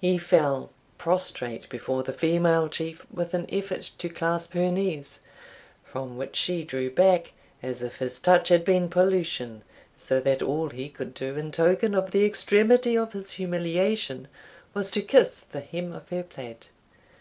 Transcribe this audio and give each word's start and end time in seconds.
He 0.00 0.18
fell 0.18 0.72
prostrate 0.98 1.68
before 1.68 2.02
the 2.02 2.12
female 2.12 2.68
Chief 2.68 3.06
with 3.08 3.34
an 3.34 3.46
effort 3.52 3.82
to 3.98 4.08
clasp 4.08 4.52
her 4.54 4.68
knees, 4.68 5.20
from 5.84 6.16
which 6.16 6.34
she 6.34 6.64
drew 6.64 6.90
back, 6.90 7.32
as 7.62 7.80
if 7.80 7.98
his 8.00 8.18
touch 8.18 8.48
had 8.48 8.64
been 8.64 8.88
pollution, 8.88 9.62
so 9.94 10.18
that 10.22 10.42
all 10.42 10.70
he 10.70 10.88
could 10.88 11.14
do 11.14 11.36
in 11.36 11.52
token 11.52 11.94
of 11.94 12.10
the 12.10 12.24
extremity 12.24 12.98
of 12.98 13.12
his 13.12 13.30
humiliation, 13.38 14.26
was 14.74 14.90
to 14.90 15.02
kiss 15.02 15.40
the 15.42 15.60
hem 15.60 15.92
of 15.92 16.08
her 16.08 16.24
plaid. 16.24 16.66